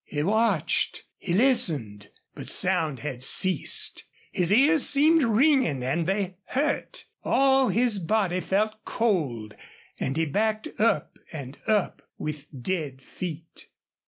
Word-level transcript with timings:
He 0.03 0.23
watched. 0.23 1.03
He 1.19 1.35
listened, 1.35 2.09
but 2.33 2.49
sound 2.49 3.01
had 3.01 3.23
ceased. 3.23 4.05
His 4.31 4.51
ears 4.51 4.81
seemed 4.81 5.21
ringing 5.21 5.83
and 5.83 6.07
they 6.07 6.37
hurt. 6.45 7.05
All 7.23 7.69
his 7.69 7.99
body 7.99 8.39
felt 8.39 8.83
cold, 8.83 9.55
and 9.99 10.17
he 10.17 10.25
backed 10.25 10.67
up 10.79 11.19
and 11.31 11.59
up, 11.67 12.01
with 12.17 12.47
dead 12.63 12.99
feet. 13.03 13.69